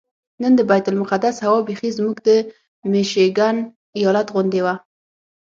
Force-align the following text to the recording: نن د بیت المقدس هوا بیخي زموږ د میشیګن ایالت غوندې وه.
نن 0.41 0.53
د 0.59 0.61
بیت 0.69 0.85
المقدس 0.89 1.35
هوا 1.45 1.59
بیخي 1.67 1.89
زموږ 1.97 2.15
د 2.27 2.29
میشیګن 2.91 3.57
ایالت 3.99 4.27
غوندې 4.33 4.61
وه. 4.65 4.75